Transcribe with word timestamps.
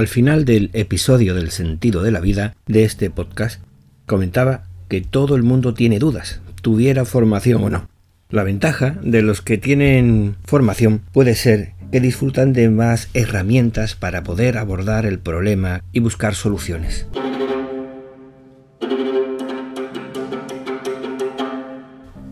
Al 0.00 0.08
final 0.08 0.46
del 0.46 0.70
episodio 0.72 1.34
del 1.34 1.50
sentido 1.50 2.02
de 2.02 2.10
la 2.10 2.20
vida 2.20 2.54
de 2.66 2.84
este 2.84 3.10
podcast, 3.10 3.60
comentaba 4.06 4.62
que 4.88 5.02
todo 5.02 5.36
el 5.36 5.42
mundo 5.42 5.74
tiene 5.74 5.98
dudas, 5.98 6.40
tuviera 6.62 7.04
formación 7.04 7.62
o 7.64 7.68
no. 7.68 7.86
La 8.30 8.42
ventaja 8.42 8.96
de 9.02 9.20
los 9.20 9.42
que 9.42 9.58
tienen 9.58 10.36
formación 10.46 11.02
puede 11.12 11.34
ser 11.34 11.74
que 11.92 12.00
disfrutan 12.00 12.54
de 12.54 12.70
más 12.70 13.10
herramientas 13.12 13.94
para 13.94 14.22
poder 14.22 14.56
abordar 14.56 15.04
el 15.04 15.18
problema 15.18 15.84
y 15.92 16.00
buscar 16.00 16.34
soluciones. 16.34 17.06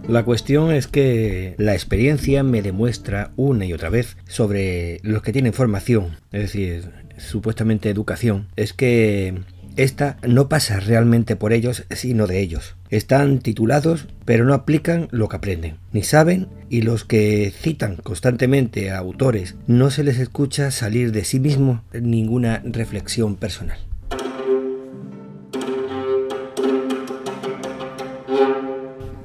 La 0.09 0.25
cuestión 0.25 0.73
es 0.73 0.87
que 0.87 1.55
la 1.59 1.75
experiencia 1.75 2.43
me 2.43 2.63
demuestra 2.63 3.31
una 3.37 3.67
y 3.67 3.75
otra 3.75 3.91
vez 3.91 4.17
sobre 4.27 5.01
los 5.03 5.21
que 5.21 5.35
tienen 5.35 5.53
formación, 5.53 6.17
es 6.33 6.41
decir, 6.41 6.91
supuestamente 7.19 7.91
educación, 7.91 8.49
es 8.57 8.73
que 8.73 9.43
esta 9.77 10.17
no 10.27 10.49
pasa 10.49 10.81
realmente 10.81 11.37
por 11.37 11.53
ellos, 11.53 11.85
sino 11.91 12.27
de 12.27 12.41
ellos. 12.41 12.75
Están 12.89 13.41
titulados, 13.41 14.09
pero 14.25 14.47
no 14.47 14.55
aplican 14.55 15.09
lo 15.11 15.29
que 15.29 15.37
aprenden, 15.37 15.77
ni 15.93 16.03
saben, 16.03 16.49
y 16.71 16.81
los 16.81 17.05
que 17.05 17.53
citan 17.55 17.97
constantemente 17.97 18.91
a 18.91 18.97
autores 18.97 19.57
no 19.67 19.91
se 19.91 20.05
les 20.05 20.19
escucha 20.19 20.71
salir 20.71 21.13
de 21.13 21.27
sí 21.27 21.39
mismo 21.39 21.85
ninguna 21.93 22.63
reflexión 22.65 23.37
personal. 23.37 23.88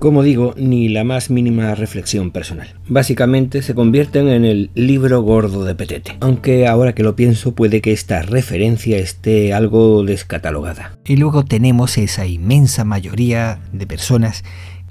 Como 0.03 0.21
digo, 0.21 0.53
ni 0.57 0.89
la 0.89 1.05
más 1.05 1.29
mínima 1.29 1.75
reflexión 1.75 2.31
personal. 2.31 2.75
Básicamente 2.89 3.61
se 3.61 3.73
convierten 3.73 4.27
en 4.27 4.43
el 4.43 4.69
libro 4.75 5.21
gordo 5.21 5.63
de 5.63 5.75
Petete, 5.75 6.17
aunque 6.19 6.67
ahora 6.67 6.93
que 6.93 7.03
lo 7.03 7.15
pienso 7.15 7.55
puede 7.55 7.79
que 7.79 7.93
esta 7.93 8.21
referencia 8.21 8.97
esté 8.97 9.53
algo 9.53 10.03
descatalogada. 10.03 10.97
Y 11.05 11.15
luego 11.15 11.45
tenemos 11.45 11.97
esa 11.97 12.25
inmensa 12.25 12.83
mayoría 12.83 13.61
de 13.71 13.87
personas 13.87 14.43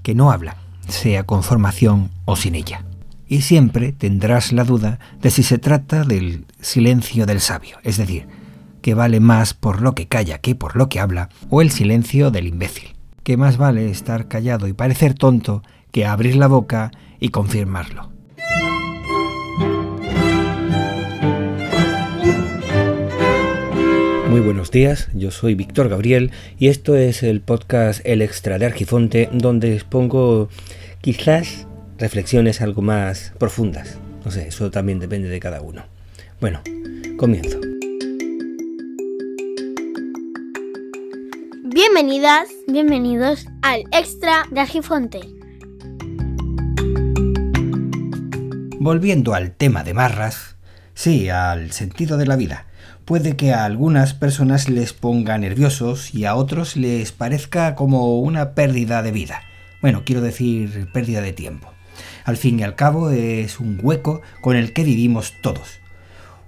que 0.02 0.14
no 0.14 0.32
hablan, 0.32 0.54
sea 0.88 1.24
con 1.24 1.42
formación 1.42 2.08
o 2.24 2.34
sin 2.34 2.54
ella. 2.54 2.86
Y 3.28 3.42
siempre 3.42 3.92
tendrás 3.92 4.50
la 4.50 4.64
duda 4.64 4.98
de 5.20 5.28
si 5.28 5.42
se 5.42 5.58
trata 5.58 6.04
del 6.04 6.46
silencio 6.62 7.26
del 7.26 7.40
sabio, 7.40 7.76
es 7.82 7.98
decir, 7.98 8.28
que 8.80 8.94
vale 8.94 9.20
más 9.20 9.52
por 9.52 9.82
lo 9.82 9.94
que 9.94 10.08
calla 10.08 10.38
que 10.38 10.54
por 10.54 10.74
lo 10.74 10.88
que 10.88 11.00
habla, 11.00 11.28
o 11.50 11.60
el 11.60 11.70
silencio 11.70 12.30
del 12.30 12.46
imbécil 12.46 12.94
que 13.24 13.36
más 13.36 13.56
vale 13.56 13.90
estar 13.90 14.28
callado 14.28 14.66
y 14.68 14.72
parecer 14.72 15.14
tonto 15.14 15.62
que 15.90 16.06
abrir 16.06 16.36
la 16.36 16.46
boca 16.46 16.90
y 17.20 17.28
confirmarlo. 17.28 18.10
Muy 24.28 24.40
buenos 24.40 24.70
días, 24.70 25.08
yo 25.12 25.30
soy 25.30 25.54
Víctor 25.54 25.90
Gabriel 25.90 26.30
y 26.58 26.68
esto 26.68 26.96
es 26.96 27.22
el 27.22 27.42
podcast 27.42 28.00
El 28.04 28.22
Extra 28.22 28.58
de 28.58 28.64
Argifonte 28.64 29.28
donde 29.30 29.74
expongo 29.74 30.48
quizás 31.02 31.66
reflexiones 31.98 32.62
algo 32.62 32.80
más 32.80 33.34
profundas. 33.38 33.98
No 34.24 34.30
sé, 34.30 34.48
eso 34.48 34.70
también 34.70 35.00
depende 35.00 35.28
de 35.28 35.38
cada 35.38 35.60
uno. 35.60 35.84
Bueno, 36.40 36.62
comienzo. 37.18 37.60
Bienvenidas, 42.04 42.48
bienvenidos 42.66 43.46
al 43.62 43.84
Extra 43.92 44.48
de 44.50 44.58
Argifonte. 44.58 45.20
Volviendo 48.80 49.34
al 49.34 49.52
tema 49.52 49.84
de 49.84 49.94
marras, 49.94 50.56
sí, 50.94 51.28
al 51.28 51.70
sentido 51.70 52.16
de 52.16 52.26
la 52.26 52.34
vida. 52.34 52.66
Puede 53.04 53.36
que 53.36 53.52
a 53.52 53.64
algunas 53.64 54.14
personas 54.14 54.68
les 54.68 54.92
ponga 54.92 55.38
nerviosos 55.38 56.12
y 56.12 56.24
a 56.24 56.34
otros 56.34 56.76
les 56.76 57.12
parezca 57.12 57.76
como 57.76 58.18
una 58.18 58.56
pérdida 58.56 59.00
de 59.04 59.12
vida. 59.12 59.40
Bueno, 59.80 60.02
quiero 60.04 60.22
decir 60.22 60.88
pérdida 60.92 61.20
de 61.20 61.32
tiempo. 61.32 61.68
Al 62.24 62.36
fin 62.36 62.58
y 62.58 62.64
al 62.64 62.74
cabo 62.74 63.10
es 63.10 63.60
un 63.60 63.78
hueco 63.80 64.22
con 64.40 64.56
el 64.56 64.72
que 64.72 64.82
vivimos 64.82 65.34
todos. 65.40 65.78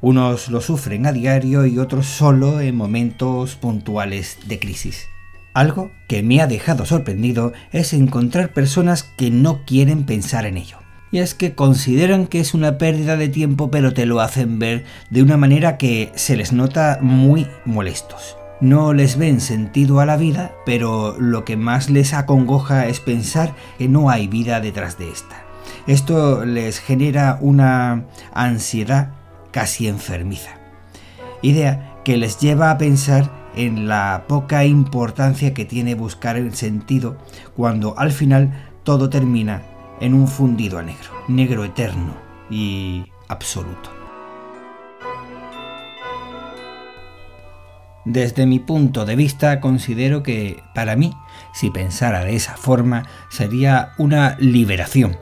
Unos 0.00 0.48
lo 0.48 0.60
sufren 0.60 1.06
a 1.06 1.12
diario 1.12 1.64
y 1.64 1.78
otros 1.78 2.06
solo 2.06 2.60
en 2.60 2.74
momentos 2.74 3.54
puntuales 3.54 4.38
de 4.48 4.58
crisis. 4.58 5.06
Algo 5.54 5.92
que 6.08 6.24
me 6.24 6.40
ha 6.40 6.48
dejado 6.48 6.84
sorprendido 6.84 7.52
es 7.70 7.92
encontrar 7.92 8.52
personas 8.52 9.04
que 9.04 9.30
no 9.30 9.64
quieren 9.64 10.04
pensar 10.04 10.46
en 10.46 10.56
ello. 10.56 10.78
Y 11.12 11.18
es 11.18 11.34
que 11.34 11.54
consideran 11.54 12.26
que 12.26 12.40
es 12.40 12.54
una 12.54 12.76
pérdida 12.76 13.16
de 13.16 13.28
tiempo 13.28 13.70
pero 13.70 13.94
te 13.94 14.04
lo 14.04 14.20
hacen 14.20 14.58
ver 14.58 14.84
de 15.10 15.22
una 15.22 15.36
manera 15.36 15.78
que 15.78 16.10
se 16.16 16.36
les 16.36 16.52
nota 16.52 16.98
muy 17.00 17.46
molestos. 17.64 18.36
No 18.60 18.92
les 18.92 19.16
ven 19.16 19.40
sentido 19.40 20.00
a 20.00 20.06
la 20.06 20.16
vida, 20.16 20.52
pero 20.66 21.16
lo 21.20 21.44
que 21.44 21.56
más 21.56 21.88
les 21.88 22.14
acongoja 22.14 22.88
es 22.88 22.98
pensar 22.98 23.54
que 23.78 23.88
no 23.88 24.10
hay 24.10 24.26
vida 24.26 24.58
detrás 24.60 24.98
de 24.98 25.08
esta. 25.08 25.44
Esto 25.86 26.44
les 26.44 26.80
genera 26.80 27.38
una 27.40 28.06
ansiedad 28.32 29.12
casi 29.52 29.86
enfermiza. 29.86 30.50
Idea 31.42 32.00
que 32.04 32.16
les 32.16 32.40
lleva 32.40 32.72
a 32.72 32.78
pensar 32.78 33.43
en 33.56 33.88
la 33.88 34.24
poca 34.28 34.64
importancia 34.64 35.54
que 35.54 35.64
tiene 35.64 35.94
buscar 35.94 36.36
el 36.36 36.54
sentido 36.54 37.16
cuando 37.56 37.98
al 37.98 38.12
final 38.12 38.52
todo 38.82 39.08
termina 39.10 39.62
en 40.00 40.14
un 40.14 40.28
fundido 40.28 40.78
a 40.78 40.82
negro, 40.82 41.10
negro 41.28 41.64
eterno 41.64 42.14
y 42.50 43.04
absoluto. 43.28 43.90
Desde 48.04 48.44
mi 48.44 48.58
punto 48.58 49.06
de 49.06 49.16
vista 49.16 49.60
considero 49.60 50.22
que 50.22 50.62
para 50.74 50.94
mí, 50.94 51.14
si 51.54 51.70
pensara 51.70 52.22
de 52.22 52.36
esa 52.36 52.56
forma, 52.56 53.06
sería 53.30 53.92
una 53.96 54.36
liberación, 54.38 55.16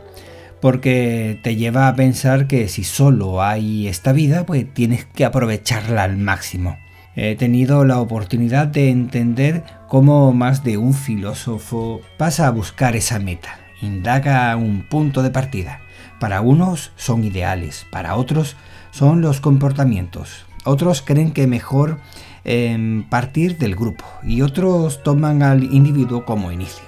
porque 0.60 1.38
te 1.44 1.54
lleva 1.54 1.86
a 1.86 1.94
pensar 1.94 2.48
que 2.48 2.68
si 2.68 2.82
solo 2.82 3.40
hay 3.40 3.86
esta 3.86 4.12
vida, 4.12 4.44
pues 4.46 4.72
tienes 4.74 5.04
que 5.04 5.24
aprovecharla 5.24 6.02
al 6.02 6.16
máximo. 6.16 6.76
He 7.14 7.36
tenido 7.36 7.84
la 7.84 8.00
oportunidad 8.00 8.68
de 8.68 8.88
entender 8.88 9.64
cómo 9.86 10.32
más 10.32 10.64
de 10.64 10.78
un 10.78 10.94
filósofo 10.94 12.00
pasa 12.16 12.46
a 12.46 12.50
buscar 12.50 12.96
esa 12.96 13.18
meta, 13.18 13.58
indaga 13.82 14.56
un 14.56 14.88
punto 14.88 15.22
de 15.22 15.30
partida. 15.30 15.80
Para 16.18 16.40
unos 16.40 16.92
son 16.96 17.22
ideales, 17.24 17.84
para 17.90 18.16
otros 18.16 18.56
son 18.92 19.20
los 19.20 19.40
comportamientos. 19.40 20.46
Otros 20.64 21.02
creen 21.02 21.32
que 21.32 21.46
mejor 21.46 21.98
em, 22.44 23.06
partir 23.08 23.58
del 23.58 23.76
grupo 23.76 24.04
y 24.22 24.40
otros 24.40 25.02
toman 25.02 25.42
al 25.42 25.64
individuo 25.64 26.24
como 26.24 26.50
inicio. 26.50 26.84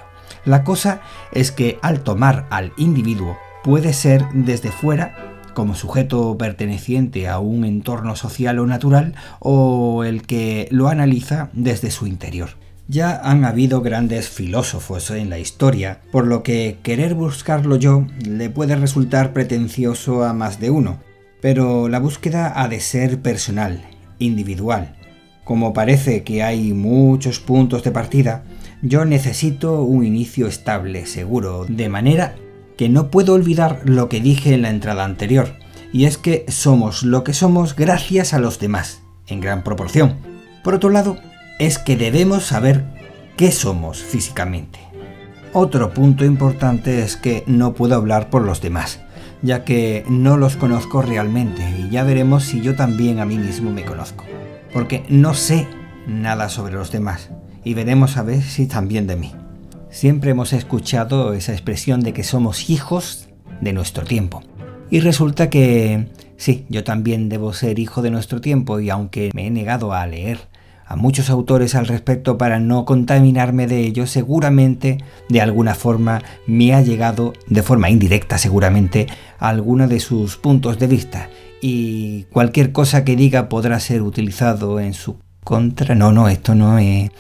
La 0.47 0.65
cosa 0.65 1.03
es 1.33 1.53
que 1.53 1.79
al 1.83 2.01
tomar 2.01 2.47
al 2.49 2.73
individuo 2.79 3.37
puede 3.63 3.93
ser 3.93 4.25
desde 4.33 4.71
fuera 4.71 5.34
como 5.55 5.75
sujeto 5.75 6.37
perteneciente 6.37 7.29
a 7.29 7.39
un 7.39 7.65
entorno 7.65 8.17
social 8.17 8.59
o 8.59 8.67
natural 8.67 9.15
o 9.39 10.05
el 10.05 10.23
que 10.23 10.69
lo 10.71 10.89
analiza 10.89 11.49
desde 11.53 11.91
su 11.91 12.07
interior. 12.07 12.51
Ya 12.87 13.19
han 13.25 13.47
habido 13.47 13.81
grandes 13.81 14.29
filósofos 14.29 15.11
en 15.11 15.31
la 15.31 15.39
historia, 15.39 16.01
por 16.13 16.27
lo 16.27 16.43
que 16.43 16.79
querer 16.83 17.15
buscarlo 17.15 17.77
yo 17.77 18.07
le 18.27 18.51
puede 18.51 18.77
resultar 18.77 19.33
pretencioso 19.33 20.23
a 20.25 20.35
más 20.35 20.61
de 20.61 20.69
uno, 20.69 21.01
pero 21.41 21.89
la 21.89 21.99
búsqueda 21.99 22.61
ha 22.61 22.69
de 22.69 22.81
ser 22.81 23.23
personal, 23.23 23.83
individual. 24.19 24.97
Como 25.45 25.73
parece 25.73 26.25
que 26.25 26.43
hay 26.43 26.75
muchos 26.75 27.41
puntos 27.41 27.85
de 27.85 27.91
partida, 27.91 28.45
yo 28.83 29.07
necesito 29.07 29.83
un 29.83 30.05
inicio 30.05 30.47
estable, 30.47 31.07
seguro, 31.07 31.65
de 31.67 31.89
manera 31.89 32.35
que 32.77 32.89
no 32.89 33.11
puedo 33.11 33.35
olvidar 33.35 33.83
lo 33.85 34.09
que 34.09 34.21
dije 34.21 34.55
en 34.55 34.63
la 34.63 34.71
entrada 34.71 35.05
anterior, 35.05 35.55
y 35.93 36.07
es 36.07 36.19
que 36.19 36.45
somos 36.49 37.03
lo 37.03 37.23
que 37.25 37.33
somos 37.33 37.77
gracias 37.77 38.35
a 38.35 38.39
los 38.39 38.59
demás, 38.59 39.03
en 39.27 39.41
gran 39.41 39.63
proporción. 39.63 40.17
Por 40.63 40.75
otro 40.75 40.91
lado, 40.91 41.17
es 41.59 41.79
que 41.79 41.97
debemos 41.97 42.45
saber 42.45 42.85
qué 43.37 43.53
somos 43.53 44.03
físicamente. 44.03 44.81
Otro 45.53 45.95
punto 45.95 46.25
importante 46.25 47.03
es 47.03 47.17
que 47.17 47.45
no 47.47 47.75
puedo 47.75 47.95
hablar 47.95 48.29
por 48.29 48.43
los 48.43 48.61
demás, 48.61 49.01
ya 49.43 49.65
que 49.65 50.05
no 50.09 50.37
los 50.37 50.57
conozco 50.57 51.01
realmente 51.01 51.63
y 51.79 51.91
ya 51.91 52.03
veremos 52.03 52.45
si 52.45 52.61
yo 52.61 52.75
también 52.75 53.21
a 53.21 53.25
mí 53.25 53.39
mismo 53.39 53.71
me 53.71 53.85
conozco, 53.85 54.25
porque 54.73 55.05
no 55.09 55.35
sé 55.35 55.69
nada 56.09 56.49
sobre 56.49 56.75
los 56.75 56.91
demás 56.91 57.31
y 57.63 57.75
veremos 57.75 58.17
a 58.17 58.23
ver 58.23 58.43
si 58.43 58.67
también 58.67 59.07
de 59.07 59.17
mí. 59.17 59.33
Siempre 59.95 60.33
hemos 60.33 60.53
escuchado 60.53 61.35
esa 61.35 61.53
expresión 61.53 62.01
de 62.01 62.13
que 62.13 62.25
somos 62.25 62.69
hijos 62.69 63.29
de 63.61 63.73
nuestro 63.73 64.03
tiempo. 64.05 64.43
Y 64.91 64.99
resulta 64.99 65.51
que 65.51 66.09
sí, 66.37 66.67
yo 66.69 66.83
también 66.83 67.29
debo 67.29 67.53
ser 67.53 67.79
hijo 67.79 68.03
de 68.03 68.11
nuestro 68.11 68.41
tiempo 68.41 68.81
y 68.81 68.91
aunque 68.91 69.31
me 69.35 69.47
he 69.47 69.51
negado 69.53 69.93
a 69.93 70.05
leer 70.09 70.49
a 70.85 70.97
muchos 70.97 71.31
autores 71.31 71.77
al 71.77 71.87
respecto 71.87 72.39
para 72.39 72.59
no 72.59 72.85
contaminarme 72.85 73.69
de 73.69 73.83
ellos, 73.83 74.11
seguramente 74.11 74.99
de 75.29 75.41
alguna 75.41 75.77
forma 75.77 76.23
me 76.49 76.75
ha 76.75 76.83
llegado, 76.83 77.33
de 77.47 77.63
forma 77.63 77.89
indirecta 77.89 78.37
seguramente, 78.37 79.07
a 79.39 79.49
alguno 79.49 79.87
de 79.87 80.01
sus 80.01 80.37
puntos 80.37 80.81
de 80.81 80.89
vista 80.89 81.31
y 81.61 82.25
cualquier 82.33 82.73
cosa 82.73 83.05
que 83.05 83.15
diga 83.15 83.49
podrá 83.49 83.79
ser 83.79 84.03
utilizado 84.03 84.81
en 84.81 84.93
su 84.93 85.19
contra. 85.45 85.95
No, 85.95 86.13
no, 86.13 86.29
esto 86.29 86.55
no 86.55 86.79
es... 86.79 87.11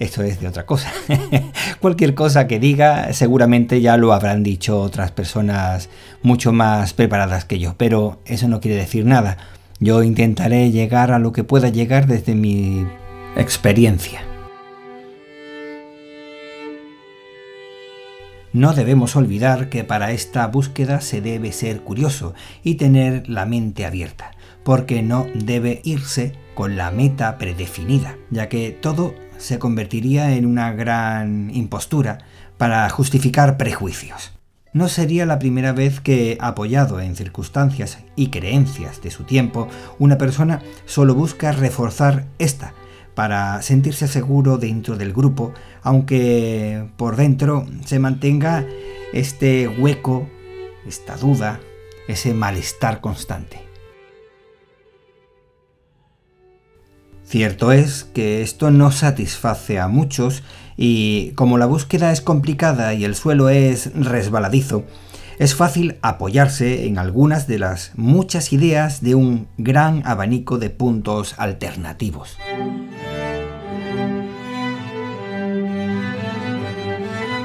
Esto 0.00 0.24
es 0.24 0.40
de 0.40 0.48
otra 0.48 0.66
cosa. 0.66 0.92
cualquier 1.80 2.16
cosa 2.16 2.48
que 2.48 2.58
diga 2.58 3.12
seguramente 3.12 3.80
ya 3.80 3.96
lo 3.96 4.12
habrán 4.12 4.42
dicho 4.42 4.80
otras 4.80 5.12
personas 5.12 5.88
mucho 6.20 6.52
más 6.52 6.92
preparadas 6.92 7.44
que 7.44 7.60
yo, 7.60 7.74
pero 7.78 8.18
eso 8.24 8.48
no 8.48 8.60
quiere 8.60 8.76
decir 8.76 9.06
nada. 9.06 9.38
Yo 9.78 10.02
intentaré 10.02 10.72
llegar 10.72 11.12
a 11.12 11.20
lo 11.20 11.32
que 11.32 11.44
pueda 11.44 11.68
llegar 11.68 12.08
desde 12.08 12.34
mi 12.34 12.86
experiencia. 13.36 14.22
No 18.52 18.72
debemos 18.72 19.16
olvidar 19.16 19.68
que 19.68 19.82
para 19.82 20.12
esta 20.12 20.46
búsqueda 20.46 21.00
se 21.00 21.20
debe 21.20 21.50
ser 21.50 21.80
curioso 21.80 22.34
y 22.62 22.76
tener 22.76 23.28
la 23.28 23.46
mente 23.46 23.84
abierta, 23.84 24.30
porque 24.62 25.02
no 25.02 25.26
debe 25.34 25.80
irse 25.82 26.34
con 26.54 26.76
la 26.76 26.90
meta 26.90 27.38
predefinida, 27.38 28.16
ya 28.30 28.48
que 28.48 28.70
todo 28.70 29.14
se 29.38 29.58
convertiría 29.58 30.34
en 30.36 30.46
una 30.46 30.72
gran 30.72 31.50
impostura 31.54 32.18
para 32.56 32.88
justificar 32.88 33.56
prejuicios. 33.56 34.32
No 34.72 34.88
sería 34.88 35.24
la 35.24 35.38
primera 35.38 35.72
vez 35.72 36.00
que, 36.00 36.36
apoyado 36.40 37.00
en 37.00 37.14
circunstancias 37.14 37.98
y 38.16 38.28
creencias 38.30 39.00
de 39.02 39.12
su 39.12 39.22
tiempo, 39.22 39.68
una 40.00 40.18
persona 40.18 40.62
solo 40.84 41.14
busca 41.14 41.52
reforzar 41.52 42.26
esta 42.38 42.74
para 43.14 43.62
sentirse 43.62 44.08
seguro 44.08 44.58
dentro 44.58 44.96
del 44.96 45.12
grupo, 45.12 45.52
aunque 45.82 46.88
por 46.96 47.14
dentro 47.14 47.66
se 47.84 48.00
mantenga 48.00 48.66
este 49.12 49.68
hueco, 49.68 50.28
esta 50.86 51.16
duda, 51.16 51.60
ese 52.08 52.34
malestar 52.34 53.00
constante. 53.00 53.60
Cierto 57.26 57.72
es 57.72 58.04
que 58.04 58.42
esto 58.42 58.70
no 58.70 58.92
satisface 58.92 59.80
a 59.80 59.88
muchos 59.88 60.42
y 60.76 61.30
como 61.32 61.58
la 61.58 61.66
búsqueda 61.66 62.12
es 62.12 62.20
complicada 62.20 62.94
y 62.94 63.04
el 63.04 63.14
suelo 63.14 63.48
es 63.48 63.90
resbaladizo, 63.94 64.84
es 65.38 65.54
fácil 65.54 65.96
apoyarse 66.02 66.86
en 66.86 66.98
algunas 66.98 67.46
de 67.46 67.58
las 67.58 67.92
muchas 67.96 68.52
ideas 68.52 69.02
de 69.02 69.14
un 69.14 69.48
gran 69.58 70.06
abanico 70.06 70.58
de 70.58 70.70
puntos 70.70 71.34
alternativos. 71.38 72.36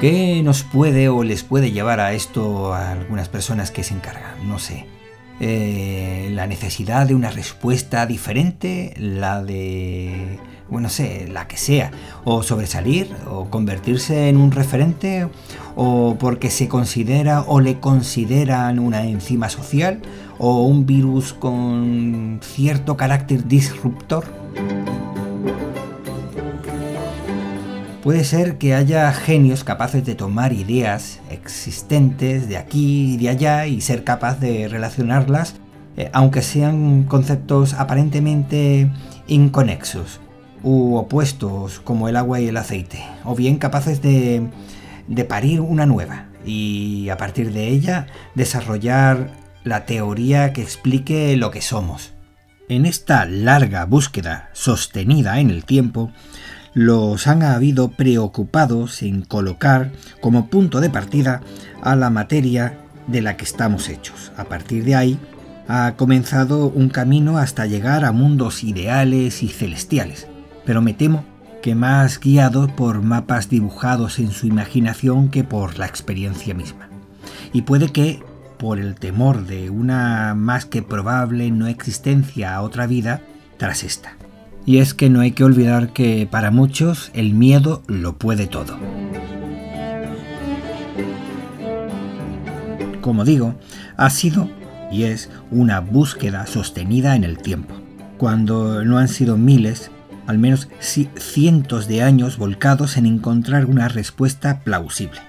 ¿Qué 0.00 0.40
nos 0.42 0.62
puede 0.62 1.08
o 1.08 1.24
les 1.24 1.42
puede 1.42 1.72
llevar 1.72 2.00
a 2.00 2.12
esto 2.12 2.72
a 2.72 2.92
algunas 2.92 3.28
personas 3.28 3.70
que 3.70 3.82
se 3.82 3.94
encargan? 3.94 4.48
No 4.48 4.58
sé. 4.58 4.86
Eh, 5.42 6.28
la 6.34 6.46
necesidad 6.46 7.06
de 7.06 7.14
una 7.14 7.30
respuesta 7.30 8.04
diferente, 8.04 8.92
la 8.98 9.42
de, 9.42 10.38
bueno, 10.68 10.88
no 10.88 10.88
sé, 10.90 11.28
la 11.28 11.48
que 11.48 11.56
sea, 11.56 11.90
o 12.24 12.42
sobresalir, 12.42 13.08
o 13.26 13.48
convertirse 13.48 14.28
en 14.28 14.36
un 14.36 14.52
referente, 14.52 15.28
o 15.76 16.16
porque 16.20 16.50
se 16.50 16.68
considera 16.68 17.40
o 17.46 17.60
le 17.60 17.80
consideran 17.80 18.78
una 18.78 19.06
enzima 19.06 19.48
social, 19.48 20.02
o 20.38 20.64
un 20.64 20.84
virus 20.84 21.32
con 21.32 22.40
cierto 22.42 22.98
carácter 22.98 23.48
disruptor. 23.48 24.26
Puede 28.02 28.24
ser 28.24 28.56
que 28.56 28.74
haya 28.74 29.12
genios 29.12 29.62
capaces 29.62 30.06
de 30.06 30.14
tomar 30.14 30.54
ideas 30.54 31.20
existentes 31.30 32.48
de 32.48 32.56
aquí 32.56 33.14
y 33.14 33.16
de 33.18 33.28
allá 33.28 33.66
y 33.66 33.82
ser 33.82 34.04
capaz 34.04 34.40
de 34.40 34.68
relacionarlas, 34.68 35.56
eh, 35.98 36.08
aunque 36.14 36.40
sean 36.40 37.02
conceptos 37.02 37.74
aparentemente 37.74 38.90
inconexos 39.26 40.18
u 40.62 40.96
opuestos 40.96 41.80
como 41.80 42.08
el 42.08 42.16
agua 42.16 42.40
y 42.40 42.48
el 42.48 42.56
aceite, 42.56 43.04
o 43.22 43.34
bien 43.34 43.58
capaces 43.58 44.00
de, 44.00 44.48
de 45.06 45.24
parir 45.26 45.60
una 45.60 45.84
nueva 45.84 46.24
y 46.42 47.10
a 47.10 47.18
partir 47.18 47.52
de 47.52 47.68
ella 47.68 48.06
desarrollar 48.34 49.30
la 49.62 49.84
teoría 49.84 50.54
que 50.54 50.62
explique 50.62 51.36
lo 51.36 51.50
que 51.50 51.60
somos. 51.60 52.14
En 52.70 52.86
esta 52.86 53.26
larga 53.26 53.84
búsqueda 53.84 54.48
sostenida 54.54 55.38
en 55.38 55.50
el 55.50 55.66
tiempo, 55.66 56.12
los 56.74 57.26
han 57.26 57.42
habido 57.42 57.88
preocupados 57.88 59.02
en 59.02 59.22
colocar 59.22 59.92
como 60.20 60.48
punto 60.48 60.80
de 60.80 60.90
partida 60.90 61.40
a 61.82 61.96
la 61.96 62.10
materia 62.10 62.78
de 63.06 63.22
la 63.22 63.36
que 63.36 63.44
estamos 63.44 63.88
hechos. 63.88 64.32
A 64.36 64.44
partir 64.44 64.84
de 64.84 64.94
ahí 64.94 65.18
ha 65.68 65.94
comenzado 65.96 66.66
un 66.66 66.88
camino 66.88 67.38
hasta 67.38 67.66
llegar 67.66 68.04
a 68.04 68.12
mundos 68.12 68.64
ideales 68.64 69.42
y 69.42 69.48
celestiales, 69.48 70.26
pero 70.64 70.82
me 70.82 70.94
temo 70.94 71.24
que 71.62 71.74
más 71.74 72.18
guiado 72.18 72.68
por 72.74 73.02
mapas 73.02 73.48
dibujados 73.48 74.18
en 74.18 74.30
su 74.30 74.46
imaginación 74.46 75.28
que 75.28 75.44
por 75.44 75.78
la 75.78 75.86
experiencia 75.86 76.54
misma. 76.54 76.88
Y 77.52 77.62
puede 77.62 77.92
que, 77.92 78.22
por 78.58 78.78
el 78.78 78.94
temor 78.94 79.46
de 79.46 79.70
una 79.70 80.34
más 80.34 80.64
que 80.64 80.82
probable 80.82 81.50
no 81.50 81.66
existencia 81.66 82.54
a 82.54 82.62
otra 82.62 82.86
vida 82.86 83.22
tras 83.58 83.84
esta. 83.84 84.19
Y 84.66 84.78
es 84.78 84.94
que 84.94 85.10
no 85.10 85.20
hay 85.20 85.32
que 85.32 85.44
olvidar 85.44 85.92
que 85.92 86.28
para 86.30 86.50
muchos 86.50 87.10
el 87.14 87.34
miedo 87.34 87.82
lo 87.86 88.16
puede 88.16 88.46
todo. 88.46 88.78
Como 93.00 93.24
digo, 93.24 93.54
ha 93.96 94.10
sido 94.10 94.48
y 94.90 95.04
es 95.04 95.30
una 95.50 95.80
búsqueda 95.80 96.46
sostenida 96.46 97.16
en 97.16 97.24
el 97.24 97.38
tiempo, 97.38 97.74
cuando 98.18 98.84
no 98.84 98.98
han 98.98 99.08
sido 99.08 99.36
miles, 99.36 99.90
al 100.26 100.38
menos 100.38 100.68
cientos 100.80 101.88
de 101.88 102.02
años 102.02 102.36
volcados 102.36 102.96
en 102.96 103.06
encontrar 103.06 103.66
una 103.66 103.88
respuesta 103.88 104.60
plausible. 104.60 105.20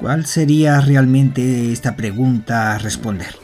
¿Cuál 0.00 0.26
sería 0.26 0.80
realmente 0.80 1.72
esta 1.72 1.96
pregunta 1.96 2.74
a 2.74 2.78
responder? 2.78 3.43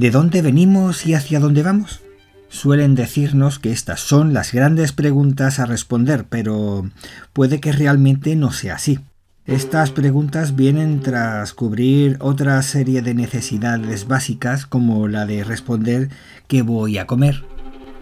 ¿De 0.00 0.10
dónde 0.10 0.40
venimos 0.40 1.04
y 1.04 1.12
hacia 1.12 1.40
dónde 1.40 1.62
vamos? 1.62 2.00
Suelen 2.48 2.94
decirnos 2.94 3.58
que 3.58 3.70
estas 3.70 4.00
son 4.00 4.32
las 4.32 4.50
grandes 4.50 4.92
preguntas 4.92 5.58
a 5.58 5.66
responder, 5.66 6.24
pero 6.24 6.88
puede 7.34 7.60
que 7.60 7.70
realmente 7.70 8.34
no 8.34 8.50
sea 8.50 8.76
así. 8.76 9.00
Estas 9.44 9.90
preguntas 9.90 10.56
vienen 10.56 11.00
tras 11.00 11.52
cubrir 11.52 12.16
otra 12.20 12.62
serie 12.62 13.02
de 13.02 13.12
necesidades 13.12 14.08
básicas 14.08 14.64
como 14.64 15.06
la 15.06 15.26
de 15.26 15.44
responder 15.44 16.08
qué 16.48 16.62
voy 16.62 16.96
a 16.96 17.06
comer 17.06 17.44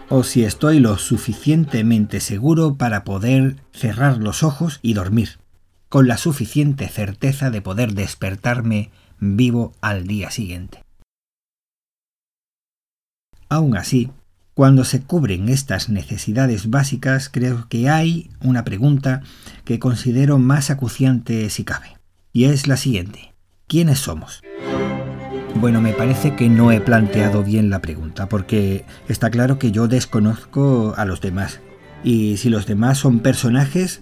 o 0.07 0.23
si 0.23 0.45
estoy 0.45 0.79
lo 0.79 0.97
suficientemente 0.97 2.21
seguro 2.21 2.75
para 2.75 3.03
poder 3.03 3.57
cerrar 3.73 4.19
los 4.19 4.41
ojos 4.43 4.79
y 4.81 4.93
dormir, 4.93 5.31
con 5.89 6.07
la 6.07 6.15
suficiente 6.15 6.87
certeza 6.87 7.51
de 7.51 7.61
poder 7.61 7.93
despertarme 7.93 8.89
vivo 9.19 9.73
al 9.81 10.07
día 10.07 10.31
siguiente. 10.31 10.85
Aún 13.49 13.75
así, 13.75 14.11
cuando 14.53 14.83
se 14.83 15.01
cubren 15.01 15.49
estas 15.49 15.89
necesidades 15.89 16.69
básicas, 16.69 17.29
creo 17.29 17.67
que 17.67 17.89
hay 17.89 18.29
una 18.41 18.63
pregunta 18.63 19.23
que 19.65 19.79
considero 19.79 20.37
más 20.37 20.69
acuciante 20.69 21.49
si 21.49 21.63
cabe, 21.63 21.97
y 22.31 22.45
es 22.45 22.67
la 22.67 22.77
siguiente. 22.77 23.33
¿Quiénes 23.65 23.97
somos? 23.97 24.43
Bueno, 25.55 25.81
me 25.81 25.93
parece 25.93 26.35
que 26.35 26.47
no 26.47 26.71
he 26.71 26.79
planteado 26.79 27.43
bien 27.43 27.71
la 27.71 27.81
pregunta, 27.81 28.29
porque 28.29 28.85
está 29.07 29.31
claro 29.31 29.57
que 29.57 29.71
yo 29.71 29.87
desconozco 29.87 30.93
a 30.95 31.05
los 31.05 31.19
demás. 31.19 31.59
Y 32.03 32.37
si 32.37 32.49
los 32.49 32.67
demás 32.67 32.99
son 32.99 33.19
personajes, 33.19 34.01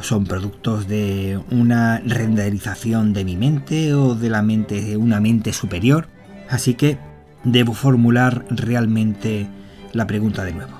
son 0.00 0.24
productos 0.24 0.88
de 0.88 1.38
una 1.50 1.98
renderización 1.98 3.12
de 3.12 3.24
mi 3.26 3.36
mente 3.36 3.92
o 3.92 4.14
de 4.14 4.30
la 4.30 4.40
mente 4.40 4.80
de 4.80 4.96
una 4.96 5.20
mente 5.20 5.52
superior. 5.52 6.08
Así 6.48 6.74
que 6.74 6.98
debo 7.46 7.72
formular 7.72 8.44
realmente 8.50 9.46
la 9.92 10.06
pregunta 10.06 10.44
de 10.44 10.52
nuevo. 10.52 10.72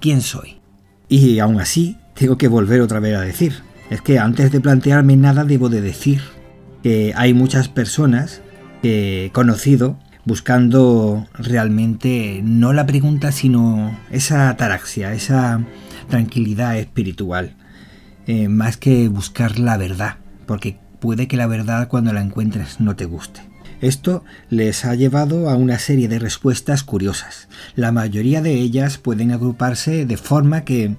¿Quién 0.00 0.22
soy? 0.22 0.56
Y 1.08 1.38
aún 1.38 1.60
así, 1.60 1.96
tengo 2.14 2.36
que 2.36 2.48
volver 2.48 2.80
otra 2.80 2.98
vez 2.98 3.16
a 3.16 3.20
decir. 3.20 3.62
Es 3.90 4.02
que 4.02 4.18
antes 4.18 4.50
de 4.50 4.60
plantearme 4.60 5.16
nada 5.16 5.44
debo 5.44 5.68
de 5.68 5.80
decir 5.80 6.22
que 6.82 7.12
hay 7.14 7.34
muchas 7.34 7.68
personas 7.68 8.40
que 8.82 9.30
conocido 9.32 9.98
buscando 10.24 11.28
realmente 11.34 12.40
no 12.42 12.72
la 12.72 12.86
pregunta, 12.86 13.30
sino 13.30 13.96
esa 14.10 14.48
ataraxia, 14.48 15.12
esa 15.12 15.64
tranquilidad 16.08 16.76
espiritual, 16.78 17.54
eh, 18.26 18.48
más 18.48 18.76
que 18.76 19.08
buscar 19.08 19.60
la 19.60 19.76
verdad, 19.76 20.16
porque 20.46 20.78
puede 20.98 21.28
que 21.28 21.36
la 21.36 21.46
verdad 21.46 21.86
cuando 21.88 22.12
la 22.12 22.22
encuentres 22.22 22.80
no 22.80 22.96
te 22.96 23.04
guste. 23.04 23.40
Esto 23.86 24.24
les 24.50 24.84
ha 24.84 24.96
llevado 24.96 25.48
a 25.48 25.54
una 25.54 25.78
serie 25.78 26.08
de 26.08 26.18
respuestas 26.18 26.82
curiosas. 26.82 27.48
La 27.76 27.92
mayoría 27.92 28.42
de 28.42 28.54
ellas 28.54 28.98
pueden 28.98 29.30
agruparse 29.30 30.06
de 30.06 30.16
forma 30.16 30.64
que 30.64 30.96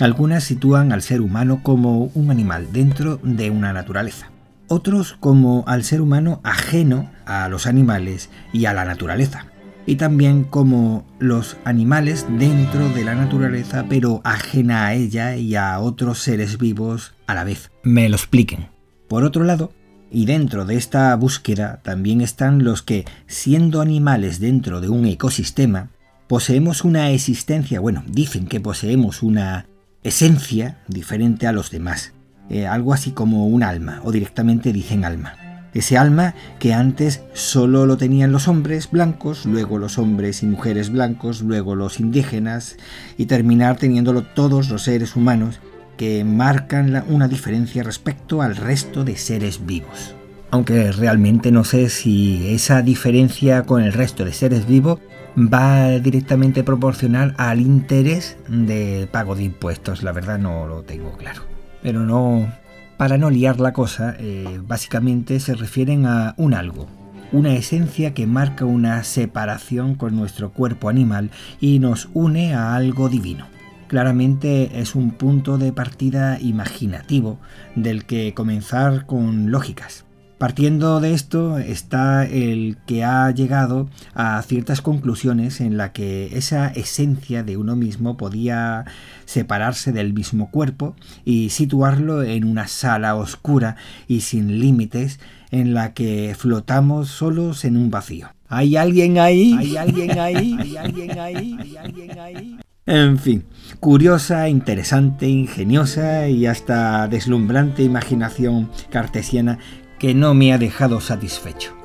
algunas 0.00 0.42
sitúan 0.42 0.90
al 0.90 1.00
ser 1.00 1.20
humano 1.20 1.60
como 1.62 2.10
un 2.14 2.32
animal 2.32 2.72
dentro 2.72 3.20
de 3.22 3.50
una 3.50 3.72
naturaleza. 3.72 4.32
Otros 4.66 5.16
como 5.20 5.62
al 5.68 5.84
ser 5.84 6.00
humano 6.00 6.40
ajeno 6.42 7.08
a 7.24 7.48
los 7.48 7.68
animales 7.68 8.28
y 8.52 8.64
a 8.64 8.72
la 8.72 8.84
naturaleza. 8.84 9.46
Y 9.86 9.96
también 9.96 10.42
como 10.42 11.06
los 11.20 11.56
animales 11.64 12.26
dentro 12.36 12.88
de 12.88 13.04
la 13.04 13.14
naturaleza 13.14 13.86
pero 13.88 14.22
ajena 14.24 14.86
a 14.86 14.94
ella 14.94 15.36
y 15.36 15.54
a 15.54 15.78
otros 15.78 16.18
seres 16.18 16.58
vivos 16.58 17.14
a 17.28 17.34
la 17.34 17.44
vez. 17.44 17.70
Me 17.84 18.08
lo 18.08 18.16
expliquen. 18.16 18.70
Por 19.06 19.22
otro 19.22 19.44
lado, 19.44 19.72
y 20.12 20.26
dentro 20.26 20.64
de 20.66 20.76
esta 20.76 21.16
búsqueda 21.16 21.80
también 21.82 22.20
están 22.20 22.62
los 22.62 22.82
que, 22.82 23.06
siendo 23.26 23.80
animales 23.80 24.40
dentro 24.40 24.80
de 24.80 24.90
un 24.90 25.06
ecosistema, 25.06 25.88
poseemos 26.28 26.84
una 26.84 27.10
existencia, 27.10 27.80
bueno, 27.80 28.04
dicen 28.06 28.46
que 28.46 28.60
poseemos 28.60 29.22
una 29.22 29.66
esencia 30.02 30.78
diferente 30.86 31.46
a 31.46 31.52
los 31.52 31.70
demás, 31.70 32.12
eh, 32.50 32.66
algo 32.66 32.92
así 32.92 33.12
como 33.12 33.46
un 33.46 33.62
alma, 33.62 34.00
o 34.04 34.12
directamente 34.12 34.72
dicen 34.72 35.04
alma. 35.04 35.34
Ese 35.72 35.96
alma 35.96 36.34
que 36.58 36.74
antes 36.74 37.22
solo 37.32 37.86
lo 37.86 37.96
tenían 37.96 38.30
los 38.30 38.46
hombres 38.46 38.90
blancos, 38.90 39.46
luego 39.46 39.78
los 39.78 39.96
hombres 39.96 40.42
y 40.42 40.46
mujeres 40.46 40.90
blancos, 40.90 41.40
luego 41.40 41.74
los 41.74 41.98
indígenas, 41.98 42.76
y 43.16 43.24
terminar 43.24 43.78
teniéndolo 43.78 44.22
todos 44.22 44.68
los 44.68 44.82
seres 44.82 45.16
humanos, 45.16 45.60
que 45.96 46.24
marcan 46.24 47.04
una 47.08 47.28
diferencia 47.28 47.82
respecto 47.82 48.42
al 48.42 48.56
resto 48.56 49.04
de 49.04 49.16
seres 49.16 49.64
vivos. 49.66 50.14
Aunque 50.50 50.92
realmente 50.92 51.50
no 51.50 51.64
sé 51.64 51.88
si 51.88 52.52
esa 52.54 52.82
diferencia 52.82 53.62
con 53.62 53.82
el 53.82 53.92
resto 53.92 54.24
de 54.24 54.32
seres 54.32 54.66
vivos 54.66 55.00
va 55.36 55.90
directamente 55.98 56.62
proporcional 56.62 57.34
al 57.38 57.60
interés 57.60 58.36
de 58.48 59.08
pago 59.10 59.34
de 59.34 59.44
impuestos. 59.44 60.02
La 60.02 60.12
verdad 60.12 60.38
no 60.38 60.66
lo 60.66 60.82
tengo 60.82 61.16
claro. 61.16 61.42
Pero 61.82 62.00
no, 62.00 62.52
para 62.96 63.16
no 63.16 63.30
liar 63.30 63.60
la 63.60 63.72
cosa, 63.72 64.14
eh, 64.18 64.60
básicamente 64.62 65.40
se 65.40 65.54
refieren 65.54 66.06
a 66.06 66.34
un 66.36 66.52
algo, 66.52 66.86
una 67.32 67.54
esencia 67.54 68.12
que 68.12 68.26
marca 68.26 68.64
una 68.66 69.02
separación 69.04 69.94
con 69.94 70.14
nuestro 70.16 70.52
cuerpo 70.52 70.88
animal 70.88 71.30
y 71.60 71.78
nos 71.78 72.10
une 72.12 72.54
a 72.54 72.74
algo 72.76 73.08
divino 73.08 73.51
claramente 73.92 74.80
es 74.80 74.94
un 74.94 75.10
punto 75.10 75.58
de 75.58 75.70
partida 75.70 76.40
imaginativo 76.40 77.38
del 77.76 78.06
que 78.06 78.32
comenzar 78.32 79.04
con 79.04 79.50
lógicas. 79.50 80.06
Partiendo 80.38 80.98
de 80.98 81.12
esto 81.12 81.58
está 81.58 82.24
el 82.24 82.78
que 82.86 83.04
ha 83.04 83.30
llegado 83.32 83.90
a 84.14 84.40
ciertas 84.40 84.80
conclusiones 84.80 85.60
en 85.60 85.76
la 85.76 85.92
que 85.92 86.38
esa 86.38 86.68
esencia 86.68 87.42
de 87.42 87.58
uno 87.58 87.76
mismo 87.76 88.16
podía 88.16 88.86
separarse 89.26 89.92
del 89.92 90.14
mismo 90.14 90.50
cuerpo 90.50 90.96
y 91.26 91.50
situarlo 91.50 92.22
en 92.22 92.44
una 92.44 92.68
sala 92.68 93.14
oscura 93.14 93.76
y 94.08 94.22
sin 94.22 94.58
límites 94.58 95.20
en 95.50 95.74
la 95.74 95.92
que 95.92 96.34
flotamos 96.34 97.08
solos 97.08 97.66
en 97.66 97.76
un 97.76 97.90
vacío. 97.90 98.28
¿Hay 98.48 98.74
alguien 98.74 99.18
ahí? 99.18 99.54
¿Hay 99.58 99.76
alguien 99.76 100.18
ahí? 100.18 100.56
¿Hay 100.58 100.76
alguien 100.78 101.18
ahí? 101.18 101.56
¿Hay 101.60 101.76
alguien 101.76 102.18
ahí? 102.18 102.56
En 102.84 103.16
fin, 103.16 103.44
curiosa, 103.78 104.48
interesante, 104.48 105.28
ingeniosa 105.28 106.26
y 106.26 106.46
hasta 106.46 107.06
deslumbrante 107.06 107.84
imaginación 107.84 108.70
cartesiana 108.90 109.58
que 110.00 110.14
no 110.14 110.34
me 110.34 110.52
ha 110.52 110.58
dejado 110.58 111.00
satisfecho. 111.00 111.76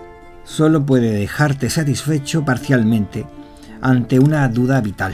Solo 0.44 0.88
puede 0.88 1.12
dejarte 1.12 1.70
satisfecho 1.70 2.46
parcialmente 2.46 3.27
ante 3.80 4.18
una 4.18 4.48
duda 4.48 4.82
vital. 4.82 5.13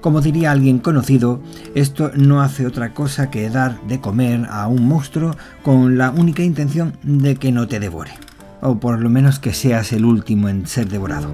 Como 0.00 0.20
diría 0.20 0.50
alguien 0.50 0.80
conocido, 0.80 1.40
esto 1.76 2.10
no 2.16 2.42
hace 2.42 2.66
otra 2.66 2.92
cosa 2.92 3.30
que 3.30 3.48
dar 3.48 3.80
de 3.82 4.00
comer 4.00 4.46
a 4.50 4.66
un 4.66 4.88
monstruo 4.88 5.36
con 5.62 5.98
la 5.98 6.10
única 6.10 6.42
intención 6.42 6.96
de 7.04 7.36
que 7.36 7.52
no 7.52 7.68
te 7.68 7.78
devore, 7.78 8.10
o 8.60 8.80
por 8.80 9.00
lo 9.00 9.08
menos 9.08 9.38
que 9.38 9.54
seas 9.54 9.92
el 9.92 10.04
último 10.04 10.48
en 10.48 10.66
ser 10.66 10.88
devorado. 10.88 11.30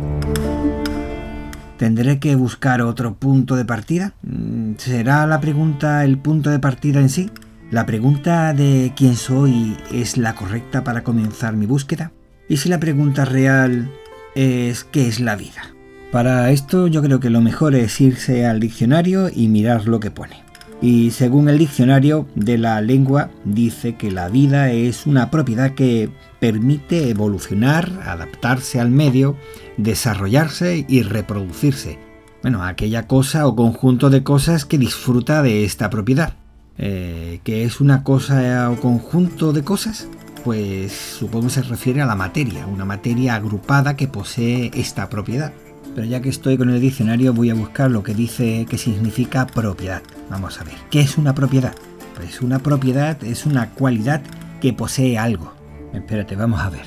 ¿Tendré 1.78 2.18
que 2.18 2.34
buscar 2.34 2.82
otro 2.82 3.14
punto 3.14 3.54
de 3.54 3.64
partida? 3.64 4.12
Mm, 4.22 4.72
¿Será 4.78 5.28
la 5.28 5.40
pregunta 5.40 6.04
el 6.04 6.18
punto 6.18 6.50
de 6.50 6.58
partida 6.58 6.98
en 6.98 7.08
sí? 7.08 7.30
¿La 7.70 7.86
pregunta 7.86 8.52
de 8.52 8.92
quién 8.96 9.14
soy 9.14 9.76
es 9.92 10.16
la 10.16 10.34
correcta 10.34 10.82
para 10.82 11.04
comenzar 11.04 11.54
mi 11.54 11.66
búsqueda? 11.66 12.10
¿Y 12.48 12.56
si 12.56 12.68
la 12.68 12.80
pregunta 12.80 13.24
real 13.24 13.92
es 14.34 14.82
qué 14.82 15.06
es 15.06 15.20
la 15.20 15.36
vida? 15.36 15.72
Para 16.10 16.50
esto 16.50 16.88
yo 16.88 17.00
creo 17.00 17.20
que 17.20 17.30
lo 17.30 17.40
mejor 17.40 17.76
es 17.76 18.00
irse 18.00 18.44
al 18.44 18.58
diccionario 18.58 19.30
y 19.32 19.46
mirar 19.46 19.86
lo 19.86 20.00
que 20.00 20.10
pone. 20.10 20.47
Y 20.80 21.10
según 21.10 21.48
el 21.48 21.58
diccionario 21.58 22.28
de 22.36 22.56
la 22.56 22.80
lengua 22.80 23.30
dice 23.44 23.96
que 23.96 24.12
la 24.12 24.28
vida 24.28 24.70
es 24.70 25.06
una 25.06 25.30
propiedad 25.30 25.74
que 25.74 26.08
permite 26.38 27.10
evolucionar, 27.10 27.90
adaptarse 28.04 28.80
al 28.80 28.90
medio, 28.90 29.36
desarrollarse 29.76 30.86
y 30.88 31.02
reproducirse. 31.02 31.98
Bueno, 32.42 32.62
aquella 32.62 33.08
cosa 33.08 33.48
o 33.48 33.56
conjunto 33.56 34.10
de 34.10 34.22
cosas 34.22 34.64
que 34.64 34.78
disfruta 34.78 35.42
de 35.42 35.64
esta 35.64 35.90
propiedad. 35.90 36.34
Eh, 36.80 37.40
¿Que 37.42 37.64
es 37.64 37.80
una 37.80 38.04
cosa 38.04 38.70
o 38.70 38.76
conjunto 38.76 39.52
de 39.52 39.64
cosas? 39.64 40.06
Pues 40.44 40.92
supongo 40.92 41.48
que 41.48 41.54
se 41.54 41.62
refiere 41.62 42.00
a 42.02 42.06
la 42.06 42.14
materia, 42.14 42.68
una 42.68 42.84
materia 42.84 43.34
agrupada 43.34 43.96
que 43.96 44.06
posee 44.06 44.70
esta 44.74 45.08
propiedad. 45.08 45.52
Pero 45.98 46.06
ya 46.06 46.20
que 46.20 46.28
estoy 46.28 46.56
con 46.56 46.70
el 46.70 46.80
diccionario 46.80 47.34
voy 47.34 47.50
a 47.50 47.54
buscar 47.54 47.90
lo 47.90 48.04
que 48.04 48.14
dice 48.14 48.66
que 48.70 48.78
significa 48.78 49.48
propiedad. 49.48 50.00
Vamos 50.30 50.60
a 50.60 50.62
ver, 50.62 50.76
¿qué 50.92 51.00
es 51.00 51.18
una 51.18 51.34
propiedad? 51.34 51.74
Pues 52.14 52.40
una 52.40 52.60
propiedad 52.60 53.20
es 53.24 53.46
una 53.46 53.70
cualidad 53.70 54.22
que 54.60 54.72
posee 54.72 55.18
algo. 55.18 55.54
Espérate, 55.92 56.36
vamos 56.36 56.60
a 56.60 56.70
ver. 56.70 56.82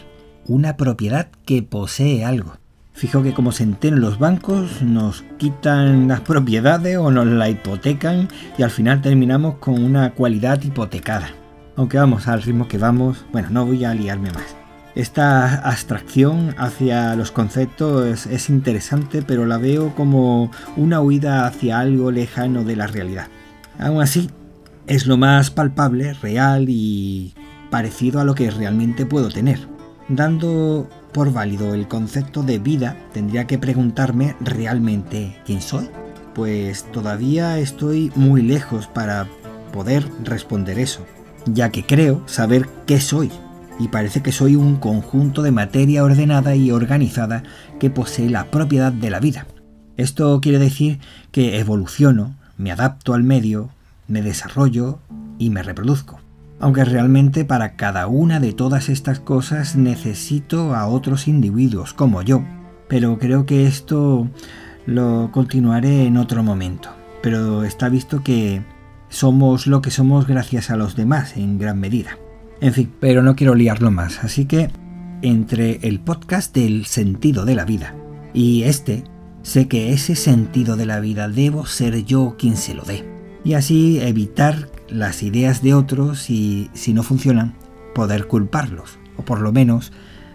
Una 0.48 0.78
propiedad 0.78 1.28
que 1.46 1.62
posee 1.62 2.24
algo. 2.24 2.54
Fijo 2.94 3.22
que 3.22 3.34
como 3.34 3.52
se 3.52 3.64
enteran 3.64 4.00
los 4.00 4.18
bancos, 4.18 4.82
nos 4.82 5.26
quitan 5.38 6.08
las 6.08 6.22
propiedades 6.22 6.96
o 6.96 7.12
nos 7.12 7.28
la 7.28 7.50
hipotecan 7.50 8.30
y 8.58 8.64
al 8.64 8.72
final 8.72 9.02
terminamos 9.02 9.56
con 9.56 9.84
una 9.84 10.14
cualidad 10.14 10.64
hipotecada. 10.64 11.32
Aunque 11.76 11.98
vamos 11.98 12.30
al 12.30 12.44
ritmo 12.44 12.70
que 12.70 12.78
vamos, 12.78 13.26
bueno, 13.34 13.50
no 13.50 13.66
voy 13.66 13.84
a 13.84 13.94
liarme 13.94 14.32
más. 14.32 14.61
Esta 14.94 15.56
abstracción 15.56 16.54
hacia 16.58 17.16
los 17.16 17.32
conceptos 17.32 18.26
es, 18.26 18.50
interesante, 18.50 19.22
pero 19.22 19.46
la 19.46 19.58
veo 19.58 19.96
como 19.96 20.52
una 20.76 21.00
huida 21.00 21.46
hacia 21.46 21.80
algo 21.80 22.12
lejano 22.12 22.66
de 22.66 22.76
la 22.76 22.88
realidad. 22.88 23.28
Aún 23.80 24.02
así, 24.02 24.30
es 24.88 25.08
lo 25.08 25.16
más 25.16 25.50
palpable, 25.50 26.14
real 26.16 26.66
y 26.68 27.34
parecido 27.70 28.20
a 28.20 28.26
lo 28.26 28.36
que 28.36 28.52
realmente 28.52 29.06
puedo 29.06 29.30
tener. 29.30 29.60
Dando 30.10 30.90
por 31.14 31.32
válido 31.32 31.74
el 31.74 31.88
concepto 31.88 32.44
de 32.44 32.60
vida, 32.60 32.98
tendría 33.14 33.48
que 33.48 33.58
preguntarme 33.58 34.36
realmente 34.42 35.38
quién 35.46 35.62
soy. 35.62 35.90
Pues 36.36 36.84
todavía 36.92 37.60
estoy 37.60 38.12
muy 38.16 38.42
lejos 38.42 38.88
para 38.88 39.28
poder 39.72 40.06
responder 40.24 40.80
eso, 40.80 41.06
ya 41.46 41.70
que 41.70 41.86
creo 41.86 42.24
saber 42.26 42.68
qué 42.86 43.00
soy, 43.00 43.32
y 43.82 43.88
parece 43.88 44.22
que 44.22 44.32
soy 44.32 44.56
un 44.56 44.76
conjunto 44.76 45.42
de 45.42 45.52
materia 45.52 46.04
ordenada 46.04 46.56
y 46.56 46.70
organizada 46.70 47.42
que 47.80 47.90
posee 47.90 48.30
la 48.30 48.52
propiedad 48.52 48.92
de 48.92 49.10
la 49.10 49.20
vida. 49.20 49.48
Esto 49.98 50.40
quiere 50.40 50.60
decir 50.60 51.00
que 51.32 51.58
evoluciono, 51.58 52.36
me 52.58 52.72
adapto 52.72 53.16
al 53.16 53.24
medio, 53.24 53.72
me 54.08 54.22
desarrollo 54.22 55.00
y 55.40 55.50
me 55.50 55.64
reproduzco. 55.64 56.20
Aunque 56.60 56.86
realmente 56.86 57.44
para 57.44 57.76
cada 57.76 58.06
una 58.06 58.40
de 58.40 58.54
todas 58.54 58.88
estas 58.88 59.20
cosas 59.20 59.76
necesito 59.76 60.76
a 60.76 60.86
otros 60.86 61.28
individuos 61.28 61.94
como 61.96 62.22
yo. 62.22 62.44
Pero 62.88 63.18
creo 63.18 63.48
que 63.48 63.66
esto 63.66 64.30
lo 64.86 65.30
continuaré 65.32 66.06
en 66.06 66.18
otro 66.18 66.44
momento. 66.44 66.90
Pero 67.24 67.64
está 67.64 67.90
visto 67.90 68.22
que 68.22 68.62
somos 69.10 69.66
lo 69.66 69.82
que 69.82 69.90
somos 69.90 70.28
gracias 70.28 70.70
a 70.70 70.78
los 70.78 70.96
demás 70.96 71.36
en 71.36 71.58
gran 71.58 71.80
medida. 71.80 72.12
En 72.62 72.74
fin, 72.74 72.94
pero 73.00 73.24
no 73.24 73.36
quiero 73.36 73.56
liarlo 73.56 73.90
más, 73.90 74.24
así 74.24 74.46
que 74.46 74.70
entre 75.24 75.80
el 75.82 76.00
podcast 76.00 76.56
del 76.56 76.86
sentido 76.86 77.44
de 77.44 77.56
la 77.56 77.66
vida 77.66 77.96
y 78.36 78.64
este, 78.64 79.04
sé 79.42 79.68
que 79.68 79.94
ese 79.94 80.16
sentido 80.16 80.76
de 80.76 80.86
la 80.86 81.00
vida 81.00 81.28
debo 81.28 81.66
ser 81.66 82.06
yo 82.06 82.36
quien 82.38 82.56
se 82.56 82.76
lo 82.76 82.84
dé. 82.84 83.04
Y 83.44 83.54
así 83.54 84.00
evitar 84.00 84.70
las 84.90 85.24
ideas 85.24 85.64
de 85.64 85.74
otros 85.74 86.30
y, 86.30 86.70
si 86.74 86.94
no 86.94 87.02
funcionan, 87.02 87.56
poder 87.96 88.28
culparlos. 88.28 89.00
O 89.18 89.24
por 89.24 89.42
lo 89.42 89.52
menos 89.52 89.92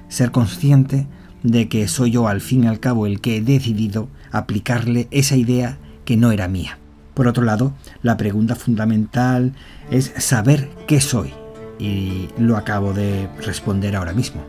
ser 0.08 0.32
consciente 0.32 1.06
de 1.44 1.68
que 1.68 1.86
soy 1.86 2.10
yo 2.10 2.26
al 2.26 2.40
fin 2.40 2.64
y 2.64 2.66
al 2.66 2.80
cabo 2.80 3.06
el 3.06 3.20
que 3.20 3.36
he 3.36 3.40
decidido 3.40 4.08
aplicarle 4.32 5.06
esa 5.12 5.36
idea 5.36 5.78
que 6.04 6.16
no 6.16 6.32
era 6.32 6.48
mía. 6.48 6.78
Por 7.14 7.28
otro 7.28 7.44
lado, 7.44 7.72
la 8.02 8.16
pregunta 8.16 8.56
fundamental 8.56 9.52
es 9.90 10.12
saber 10.18 10.68
qué 10.88 11.00
soy 11.00 11.32
y 11.78 12.28
lo 12.38 12.56
acabo 12.56 12.92
de 12.92 13.28
responder 13.44 13.96
ahora 13.96 14.12
mismo. 14.12 14.42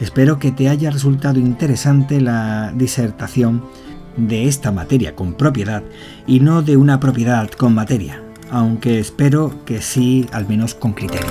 Espero 0.00 0.38
que 0.38 0.50
te 0.50 0.68
haya 0.68 0.90
resultado 0.90 1.38
interesante 1.38 2.20
la 2.20 2.72
disertación 2.74 3.62
de 4.16 4.48
esta 4.48 4.72
materia 4.72 5.14
con 5.14 5.34
propiedad 5.34 5.82
y 6.26 6.40
no 6.40 6.62
de 6.62 6.76
una 6.76 7.00
propiedad 7.00 7.48
con 7.50 7.74
materia, 7.74 8.22
aunque 8.50 8.98
espero 8.98 9.64
que 9.64 9.80
sí, 9.80 10.26
al 10.32 10.48
menos 10.48 10.74
con 10.74 10.92
criterio. 10.92 11.30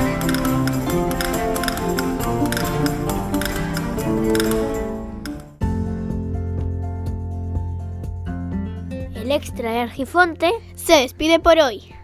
El 9.14 9.32
extra 9.32 9.72
de 9.72 9.80
Argifonte 9.80 10.52
se 10.76 10.94
despide 10.94 11.40
por 11.40 11.60
hoy. 11.60 11.91